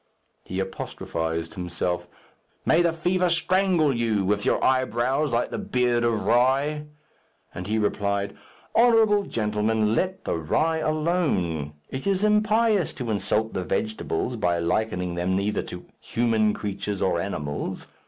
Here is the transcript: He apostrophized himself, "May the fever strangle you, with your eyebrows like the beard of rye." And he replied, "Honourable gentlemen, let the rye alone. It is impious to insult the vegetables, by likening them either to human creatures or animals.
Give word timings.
He 0.43 0.59
apostrophized 0.59 1.53
himself, 1.53 2.07
"May 2.65 2.81
the 2.81 2.91
fever 2.91 3.29
strangle 3.29 3.95
you, 3.95 4.25
with 4.25 4.45
your 4.45 4.63
eyebrows 4.63 5.31
like 5.31 5.51
the 5.51 5.59
beard 5.59 6.03
of 6.03 6.25
rye." 6.25 6.87
And 7.53 7.67
he 7.67 7.77
replied, 7.77 8.35
"Honourable 8.75 9.25
gentlemen, 9.27 9.93
let 9.93 10.25
the 10.25 10.37
rye 10.37 10.79
alone. 10.79 11.73
It 11.91 12.07
is 12.07 12.23
impious 12.23 12.93
to 12.93 13.11
insult 13.11 13.53
the 13.53 13.63
vegetables, 13.63 14.37
by 14.37 14.57
likening 14.57 15.13
them 15.13 15.39
either 15.39 15.61
to 15.61 15.85
human 15.99 16.55
creatures 16.55 17.03
or 17.03 17.21
animals. 17.21 17.85